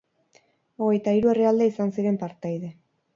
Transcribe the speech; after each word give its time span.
Hogeita 0.85 1.13
hiru 1.17 1.29
herrialde 1.33 1.67
izan 1.73 1.93
ziren 1.99 2.17
partaide. 2.23 2.71